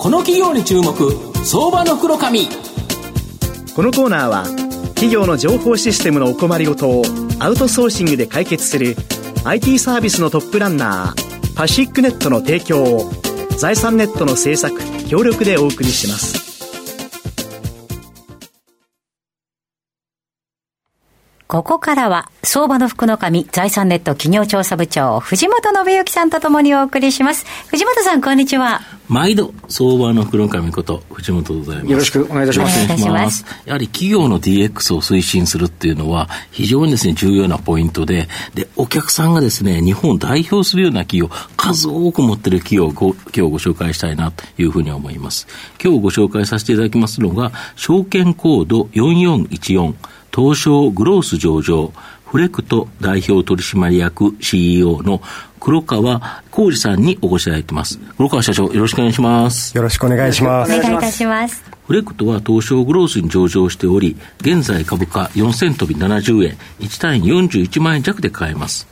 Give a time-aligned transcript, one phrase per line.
[0.00, 0.94] この企業に注目
[1.44, 2.48] 相場の袋紙
[3.76, 4.44] このコーナーは
[4.94, 7.02] 企業の情報システムのお困りごとを
[7.38, 8.96] アウトソーシングで解決する
[9.44, 13.10] IT サービスのトップランナーパシックネットの提供を
[13.58, 16.40] 財産ネットの制作協力でお送りします
[21.46, 27.44] ここからは、相場の福の神、財産ネット企業調査部長、藤本信之さんとともにお送りします。
[27.66, 28.99] 藤本さん、こんにちは。
[29.10, 31.90] 毎度、相場の福の神こと、藤本でございます。
[31.90, 32.84] よろしくお願いいたします。
[32.84, 33.44] お願いします。
[33.64, 45.48] やはり企業の DX を推進するっていうのは、非常にですね、重要なポイントで、で、お客さんがですね、日本を代表するような企業、数多く持ってる企業を今日ご紹介したいなというふうに思います。
[45.82, 49.92] 今日ご紹介させていただきますのが、証券コード4414、
[50.32, 51.92] 東証グロース上場、
[52.30, 55.20] フレクト代表取締役 CEO の
[55.58, 57.98] 黒川浩二さんにお越しいただいてます。
[58.16, 59.76] 黒川社長、よろしくお願いします。
[59.76, 60.72] よろしくお願いします。
[60.72, 61.64] お願いいたします。
[61.88, 68.86] フレクトは東証グロースに上場しており、現在株価4000飛び70円、1単位41万円弱で買えます。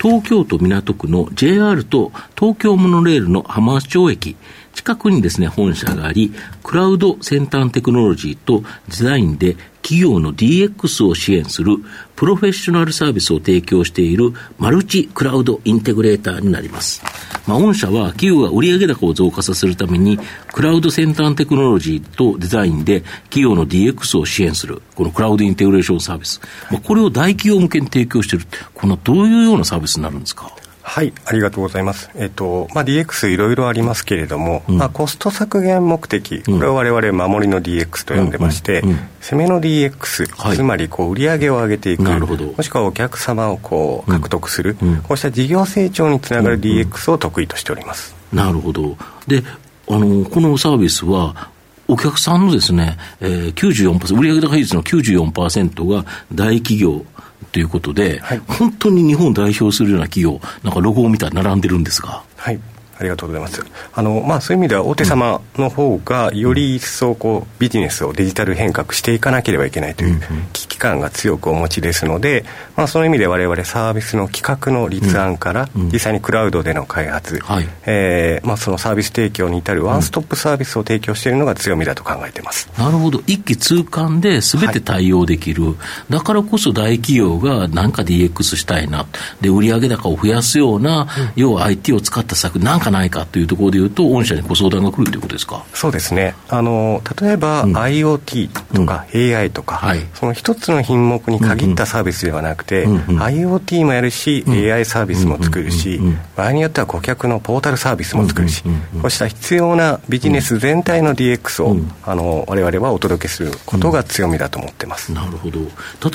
[0.00, 4.36] 東京都港区の JR と東京モノレールの浜松町駅、
[4.74, 11.76] 近くにですね、本社があり、クラウド先端テクノロジーとデザインで企業の DX を支援する
[12.16, 17.02] プロフェッショナルサービスを提供しているマルチクラウドインテグレーターになります。
[17.46, 20.18] まあ、御社は企業が売上高を増加させるために、
[20.52, 26.40] クラウド先端テクノロジーとデザインで企業の DX を支援する、このクラウドインテグレーションサービス。
[26.70, 28.46] まあ、これを大企業向けに提供している。
[28.74, 30.50] このどういうようなサービスになるんですか？
[30.86, 32.10] はい、ありがとうございます。
[32.14, 44.76] えっと、まあ、DX いろいろありますけれども、うん、まあ、コスト削減目的、これを我々守りの DX と呼んでまして、うんうん、攻めの DX、はい、つまりこう売上を上げていく、もしくはお客様をこう獲得する、
[45.08, 48.14] こうした事業成長につながる DX を得意としております。
[48.30, 48.98] なるほど。
[49.26, 49.42] で、
[49.88, 51.50] あの、このサービスは、
[51.86, 57.04] お客さんのですね、えー、94%、売上高比率の94%が大企業
[57.54, 62.24] ということで、はい、本当に日本を代表するような企業、なんかロゴを見たら並んでるんですが。
[62.36, 62.60] はい
[62.98, 63.64] ありがとうございます。
[63.92, 70.20] あのまあそういう意味では大手様の方がより一層こうビジネスをデジタル変革していかなければいけないという
[70.52, 72.44] 危機感が強くお持ちですので、
[72.76, 82.70] まあその意味で我々サービスの企画の立案から実際にクラウドでの開発、はい、えー、まあそのサービス提供に至るワンストップサービスを提供しているのが強みだと考えています。
[82.78, 83.22] なるほど。
[83.26, 85.64] 一気通貫で全て対応できる。
[85.64, 85.74] はい、
[86.10, 89.06] だからこそ大企業が何か DX したいな。
[89.40, 95.64] で売上高を増やすような、要は IT を使った策なんかないかというところでいうと、御社にご相談が来るということですか？
[95.72, 99.88] そうですね、あの例えば、うん、IoT とか AI とか、うん。
[99.88, 106.00] はい、その一つの品目に限ったサービスではなくて、うんうん、IoT もやるし、AI サービスも作るし、
[106.36, 108.62] 場合によっては顧客のポータルサービスも作るし、
[109.00, 115.66] こうした必要なビジネス全体の DX を、あの我々はお届けすることが強みだと思ってます、なるほど、例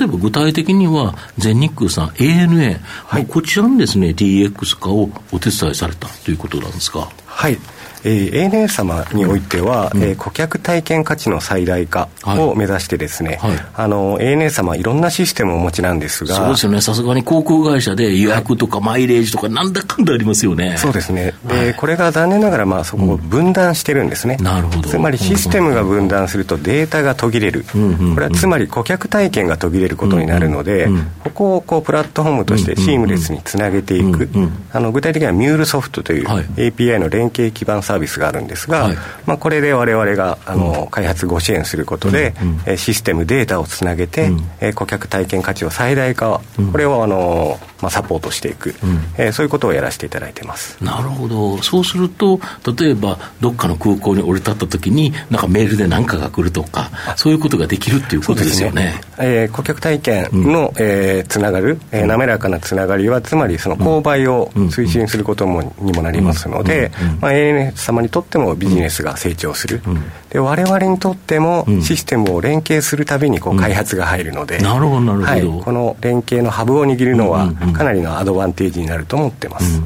[0.06, 7.12] えば具体的には、全日空さん、ANA、はい、こちらのです、ね、DX 化をお手伝いされたということなんですか。
[7.26, 7.58] はい
[8.04, 13.52] えー、ANA 様においては、うん、えー、顧客体験価値の最大化を目指してですね、はい。
[13.52, 16.82] はい、あの ANA 様いろんなシステムをお持ちなんですがそうですよね。
[16.82, 20.78] さすがに航空会社で予約とかマイレージとかなんだかんだありますよね。
[20.78, 21.34] そうですね。
[21.46, 24.90] で、はい、これが残念ながらまあそこを分断してるんですね、うん、なるほど。
[24.90, 34.30] つまりシステムが分断するとデータが途切れる、うんこれはつまり顧客体験が途切れることになるので、うんここをこうプラットフォームとしてシームレスにつなげていく、
[34.72, 42.36] あの具体的にはミュールソフトという API の連携基盤サービスがあるんですが、はい、まあ、これで我々があの、うん、開発ご支援することで、
[42.68, 46.40] うん、システムデータをつなげて、うん、え顧客体験価値を最大化、
[46.72, 50.84] これをあの、まあ、サポートしていく、うん、えー、そういうことをやらせていただいてます。
[50.84, 51.62] なるほど。
[51.62, 52.40] そうすると
[52.78, 58.80] 例えばどっかの空港に降り立った時になんかメールで何かが来るとかそういうことができるっていうことですよね。
[58.80, 79.82] ね、えー、顧客体験の、うん、えー、つながる、えー、滑らかなつながりはつまりその購買を推進することも、にもなりますので、まあ、ANA 様にとってもビジネスが成長する、うん、で我々にとってもシステムを連携するたびにこう開発が入るので、なるほどなるほど、はい、この連携のハブを握るのは、かなりのアドバンテージになると思ってます。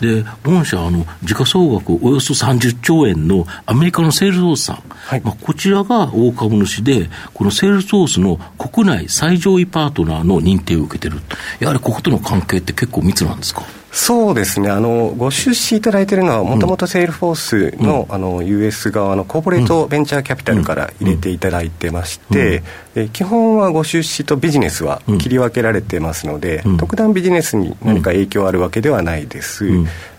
[0.00, 11.20] で御社あの、時価総額およそ30兆円のアメリカのセールスフォースさん、はい、まあ、こちらが大株主で、このセールスフォースの国内最上位パートナーの認定を受けてる、
[11.60, 13.62] やはりこことの関係って結構密なんですか？
[13.96, 14.68] そうですね。
[14.68, 22.62] あのご出資いただいているのはもともとセールフォースの,、あの US 側のコーポレートベンチャーキャピタルから入れていただいてまして、
[22.94, 29.65] え基本はご出資とビジネスは切り分けられてますので、特段ビジネスに何か影響あるわけではないです、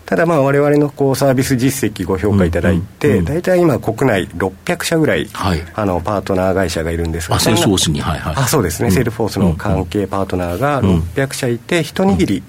[0.08, 8.00] ただまあ我々のこうサービス実績ご評価いただいて、大体今国内600社ぐらい、はい、あのパートナー会社がいるんですがセールスフォースに。
[8.00, 8.36] はいはい。
[8.38, 12.42] あそうですね、セールフォースの関係パートナーが600社いて一握り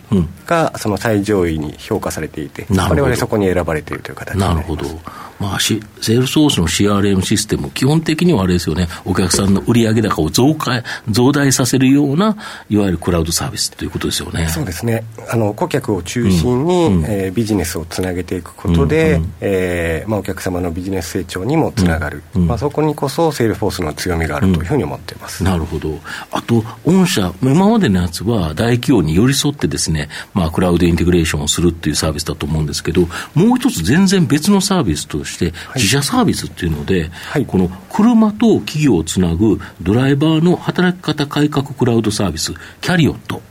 [0.47, 4.85] がその最上位に評価されていて我々そこに選ばれているという形なるほど
[5.39, 12.37] まあ、セールスフォースの CRM システム、基本的にはあれですよね、お客さんの売上高を増加増大させるような、
[12.69, 14.49] いわゆるクラウドサービスということですよね。
[14.49, 15.05] そうですね。
[15.31, 25.99] あの顧客を中心に、うん、えー、ビジネスをつなげていくことで、うんうん、えー、まあ、お客様のビジネス成長にもつながる、うんうん、まあ、そこにこそセールフォースの強みがあるというふうに思っています、なるほど、
[26.33, 33.03] あと、御社、今までのやつは大企業に寄り添ってですね、まあ、クラウドインテグレーションをするっていうサービスだと思うんですけど、
[33.35, 43.48] もう一つ全然別のサービスとして、自社サービスっていうので、はい、この車と企業をつなぐドライバーの働き方改革クラウドサービス、キャリオット。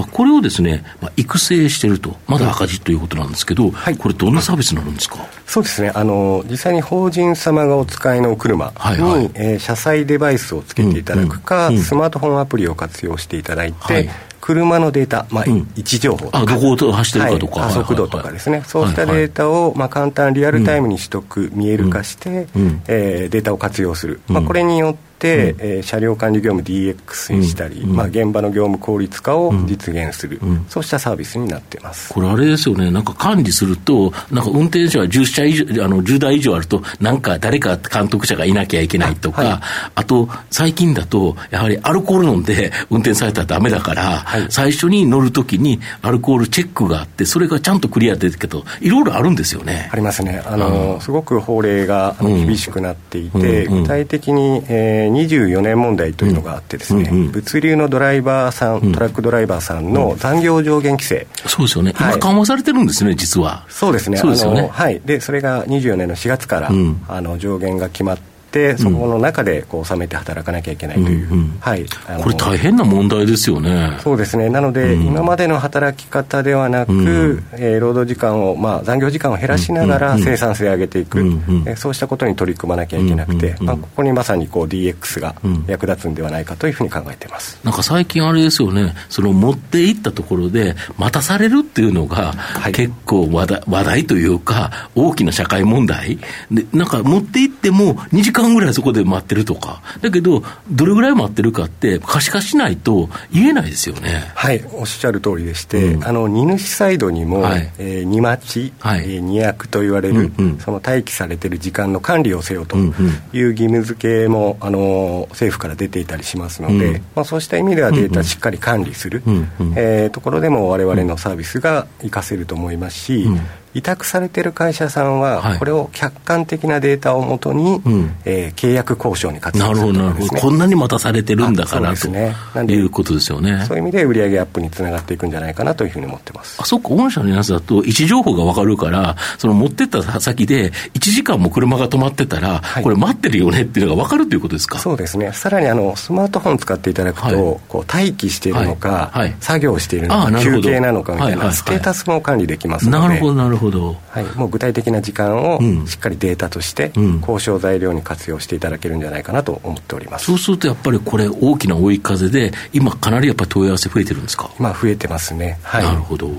[0.00, 5.16] まあ、これをですね、まあ、育成していると、まだ赤字ということなんですけど、はい、これ、どんなサービスになるんですか？
[5.46, 5.92] そうですね。
[5.94, 14.08] あの、実際に法人様がお使いの車に、はいはい、えー、車載デバイスをつけていただくか、うんうん、スマートフォンアプリを活用していただいて、はい。
[14.40, 22.48] 車のデータ、まあ、位置情報とか、どこを走ってるかとか、加速度とかですね、そうしたデータを、まあ、簡単、リアルタイムに取得、見える化して、
[22.88, 32.12] えデータを活用する、まあ、これによって、うん、えー、車両管理業務 DX にしたり、うん、まあ、現場の業務効率化を実現する、うん、そうしたサービスになっています。
[32.12, 39.60] これ、あれですよね、なんか管理すると、なんか運転手は10社以上あの10台以上あると、なんか誰か監督者がいなきゃいけないとか、あはい、
[39.96, 49.88] あと最近だと、やはりアルコール飲んで運転されたらだめだから、はい、最初に乗るときにアルコールチェックがあって、それがちゃんとクリア出てるけど、いろいろあるんですよね。
[49.92, 50.42] ありますね。
[50.46, 61.26] あの、すごく法令が厳しくなっていて、具体的に、えー、24年問題というのがあってですね、物流のドライバーさん、トラックドライバーさんの残業上限規制。
[61.46, 61.92] そうですよね。
[61.98, 63.64] 今緩和されてるんですね、実は。
[63.68, 64.16] そうですね。
[64.16, 64.68] そうですよね。
[64.72, 65.00] はい。
[65.04, 66.70] で、それが24年の4月から、
[67.08, 68.29] あの上限が決まって
[68.76, 71.86] そこの中でこう収めて働かなきゃいけないという、うんうん、はい、
[72.22, 73.96] これ大変な問題ですよね。
[74.00, 74.48] そうですね。
[74.48, 81.34] なので、うん、今までの働き方ではなく、うん、えー、労働時間を、まあ、残業時間を減らしながら生産性を上げていく、うんうん、
[81.68, 85.34] えー、そうしたことに取り組まなきゃいけなくて、まあ、ここにまさにこう DX が
[85.66, 88.94] 役立つんではないかというふうに考えています、なんか最近あれですよね。
[89.08, 92.34] その持っていったところで待たされるっていうのが、
[92.72, 96.18] 結構話題話題というか大きな社会問題。
[96.50, 104.30] でなんか持っていっても2時間ぐらいそこで待ってるとか、だけど、どれぐらい待ってるかって、可視化しないと言えないですよね。
[104.34, 112.92] はい、おっしゃる通りでして、うん、あの荷主サイドにも、はい、えー、荷待ち、はい、えー、荷役と言われる、うんうん、その待機されてる時間の管理をせよという
[113.32, 123.40] 義務付けも、あの政府から出ていたりしますので、うん、まあ、そうした意味ではデータしっかり管理する、うんうん、えー、ところでも我々のサービスが活かせると思いますし、うん
[123.74, 127.80] 委託されてる会社さんは、これを客観的なデータをもとに、はい、
[128.24, 132.34] えー、契約交渉に活用する、ね、なるほど、なるほど、こんなに待たされてるんだからと、ね、
[132.66, 133.64] いうことですよね。
[133.66, 136.56] そういう意味で売上アップにつながっていくんじゃないかなというふうに思ってます。
[136.60, 144.78] あそっか、御社のやつだと、位置情報が分かるから、その持ってった先で、1時間も車が止まってたら、はい、これ、待ってるよねっていうのが分かるということですか？
[144.78, 147.34] そうですね、さらにあのスマートフォン使っていただくと、はい、
[147.68, 153.08] こう待機しているのか、はい、作業しているのか、休憩なのかみたいな、ステータスも管理できますので。
[153.08, 153.59] なるほど、なるほど。
[153.68, 154.24] はい。
[154.38, 164.50] もう具体的な時間をしっかりデータとして交渉材料に活用していただけるんじゃないかなと思っております、そうするとやっぱりこれ大きな追い風で今かなりやっぱり問い合わせ増えてるんですか？
[164.58, 166.30] 今増えてますね、はい、なるほど。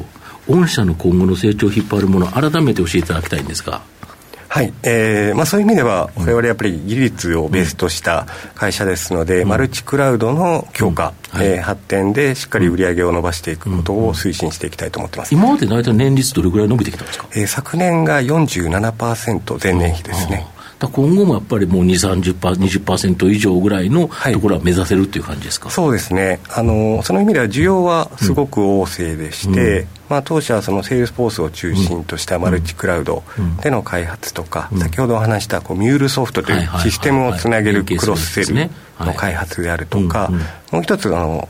[0.47, 3.81] 御社の今後の成長を引っ張るもの改めて教えていただきたいんですが
[4.53, 20.45] はい、えーまあ、そういう意味では、我々やっぱり技術をベースとした会社ですので、うん、マルチクラウドの強化、うえー、発展でしっかり売り上げを伸ばしていくことを推進していきたいと思ってます、今まで大体年率どれぐらい伸びてきたんですか、えー、昨年が47%前年比ですね。
[20.87, 26.39] 今後もやっぱりもう2、30%、20%以上ぐらいのところは目指せるっていう感じですか、はい、そうですね。
[26.49, 29.87] あの、その意味では需要はすごく旺盛でして、うん。
[30.09, 33.23] まあ、当社はそのセールスフォースを中心としたマルチクラウド
[33.61, 38.69] での開発とか、先ほどお話したこうミュールソフトというシステムをつなげるクロスセル
[38.99, 40.29] の開発であるとか、
[40.71, 41.47] もう一つあの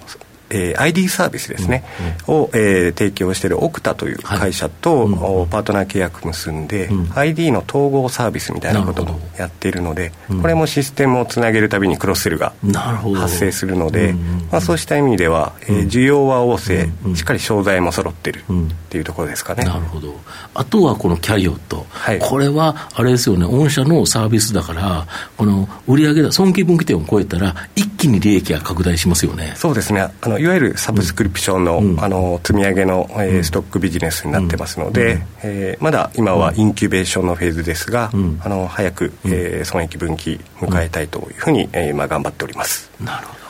[0.52, 1.84] えー、ID サービスですね、
[2.28, 14.14] うんうん、を、えー、提供しているオクタという会社と、はい、パートナー契約結んで、うん、ID の統合サービスみたいなことをやっているので、これもシステムをつなげるたびにクロスセルが発生するので、
[14.52, 18.44] まあ、そうした意味では、えー、需要は旺盛、しっかり商材も揃ってるっ
[18.90, 19.64] ていうところですかね。
[19.64, 20.20] なるほど。
[20.54, 29.54] あとはこのキャリオット、はい、これはあれですよね、御社のサービスだから、この売上損金分岐点を超えたら、一気に利益が拡大しますよね。
[29.56, 30.02] そうですね。
[30.22, 38.12] あのいわゆるサブスクリプションの,、あの積み上げの、えー、ストックビジネスになってますので、うん、えー、まだ今はインキュベーションのフェーズですが、
[38.44, 42.90] あの早く、えー、損益分岐迎えたいというふうに、えー、今頑張っております。
[43.00, 43.42] なるほど。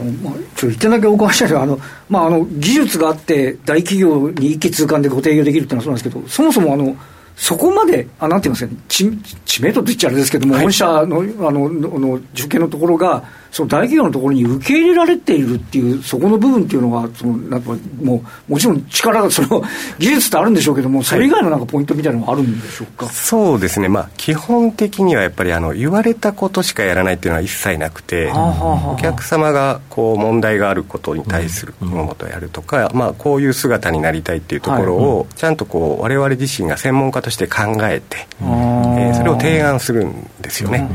[0.00, 6.96] あのまあ、ちょっと一点だけお伺いしたいのはあの、まあ、あの技術があって大企業に一気通貫でご提供できるっていうのはそうなんですけどそもそもあの
[7.38, 9.16] そこまで、あなんて言いますか、知
[9.46, 17.70] 知名度って言っちゃあれですけども、はい、本社のあのの受験のところが、その大企業のところに受け入れられているっていう、そこの部分っていうのが、そのなんか
[18.02, 19.62] もうもちろん力が、その
[20.00, 40.88] 技術ってあるんでしょうけども、それ以外のなんかポイントみたいなのがあるんでしょうか、はい、そうですね、まあ、基本的にはやっぱりあの言われたことしかやらないっていうのは一切なくて、お客様がこう問題があることに対するものとやるとか、うん、まあ、こういう姿になりたいっていうところを、ちゃんとこう、われ自身が専門家として考えて、えー、それを提案するんですよね。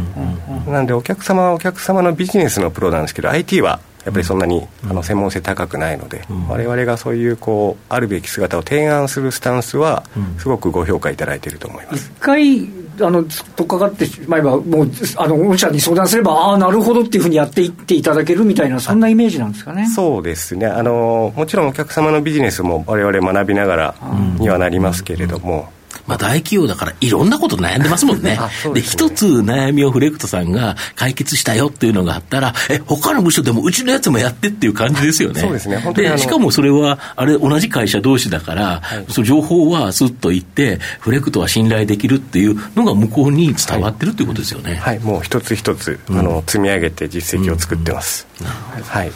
[0.67, 10.03] なんでお客様はお客様のビジネスのプロなんですけど IT はやっぱりそんなに、あの専門性高くないので、われわれがそういうこうあるべき姿を提案するスタンスは、
[10.37, 12.11] すごくご評価いただいていると思います。
[12.17, 12.69] 一回
[13.01, 13.23] あの
[13.55, 19.87] とっかかってしまえば、もうあの御社に相談すれば、ああ、なるほどっていうふうにやっていっていただけるみたいな、そんなイメージなんですかね。
[19.87, 20.67] そうですね。
[20.67, 23.95] あの、もちろんお客様のビジネスもわれわれ学びながら
[24.37, 25.69] にはなりますけれども。
[26.07, 28.39] まあ大企業だからいろんなこと悩んでますもんね。
[28.73, 35.41] で、一、ね、つ悩みをフレクトさんが解決したよっていうのがあったら、え、他の部署でもうちのやつもやってっていう感じですよね。
[35.41, 35.77] そうですね。
[35.77, 44.75] 本当にで、しかもそれは、あれ同じ会社同士だから、はい、その情報はスッと言って、フレクトは信頼できるっていうのが向こうに伝わってるっていうことですよね。
[44.81, 48.27] はい、はい、もう一つ一つ、あの、積み上げて実績を作ってます。
[48.41, 49.11] うんうん、はい。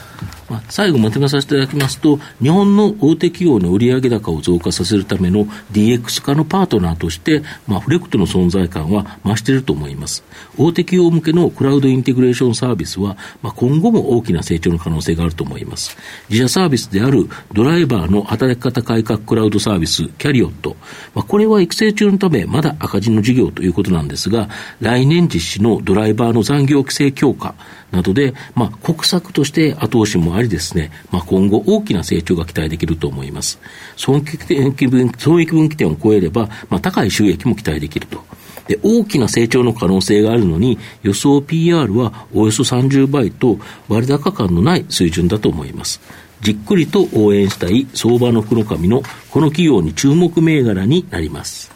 [0.50, 10.24] まあ、最後まとめさせていただきますと、日本の大手企業の売上高を増加させるための DX 化のパートナーとして、まあ、フレクトの存在感は増していると思います。
[10.58, 15.98] 大手企業向けのクラウドインテグレーションサービスは、まあ、今後も大きな成長の可能性があると思います。
[16.30, 20.78] 自社サービスであるドライバーの働き方改革クラウドサービス、キャリオット。
[21.14, 24.50] まあ、これは育成中のため、まだ赤字の事業ということなんですが、
[24.80, 27.56] 来年実施のドライバーの残業規制強化、
[27.92, 33.60] などで、まあ、国策として後押しもありですね、まあ、今後大きな成長が期待できると思います。
[33.96, 38.24] 損益分損益分岐点を超えれば、まあ、高い収益も期待できると。
[38.68, 46.02] で、大きな成長の可能性があるのに、予想 PR はおよそ30倍と割高感のない水準だと思います。
[46.42, 49.02] じっくりと応援したい相場の黒髪の
[49.32, 51.72] この企業に注目銘柄になります。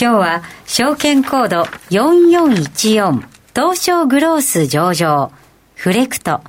[0.00, 3.22] 今日は証券コード4414
[3.54, 5.32] 東証グロース上場、
[5.74, 6.40] フレクト、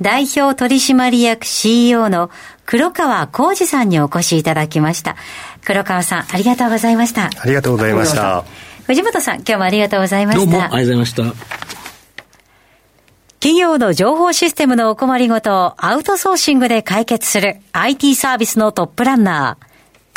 [0.00, 2.30] 代表取締役 CEO の
[2.66, 5.16] 黒川浩二さんにお越しいただきました。
[5.64, 7.26] 黒川さん、ありがとうございました。
[7.26, 8.44] ありがとうございました。
[8.86, 10.44] 藤本さん、今日もありがとうございました。
[10.44, 11.22] どうもありがとうございました。
[13.40, 19.66] 企業の情報システムのお困りごとをアウトソーシングで解決する IT サービスのトップランナー。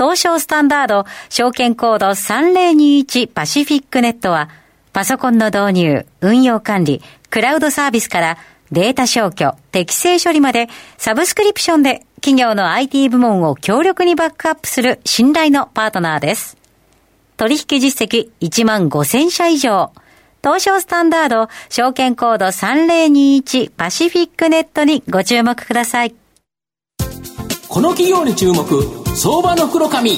[0.04, 4.50] 東証スタンダード証券コード3021パシフィックネットは
[4.94, 8.38] パソコンの導入、運用管理、クラウドサービスから
[8.72, 16.58] データ消去、適正処理までサブスクリプションで企業の IT 部門を強力にバックアップする信頼のパートナーです。
[17.38, 19.92] 取引実績1万5000社以上。
[20.44, 26.16] 東証スタンダード証券コード3021パシフィックネットにご注目ください。
[27.68, 28.66] この企業に注目、
[29.16, 30.18] 相場の黒髪。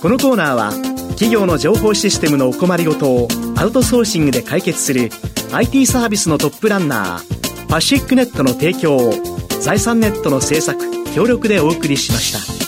[0.00, 5.10] このコーナーは企業の情報システムのお困りごとをアウトソーシングで解決する
[5.52, 9.12] IT サービスのトップランナーパシックネットの提供を
[9.60, 10.80] 財産ネットの制作
[11.14, 12.63] 協力でお送りしました。